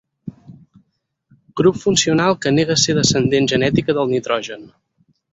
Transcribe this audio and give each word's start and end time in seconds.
Grup 1.59 1.75
funcional 1.81 2.37
que 2.45 2.51
nega 2.55 2.77
ser 2.85 2.95
descendent 2.99 3.49
genètica 3.53 3.97
del 3.99 4.09
nitrogen. 4.15 4.65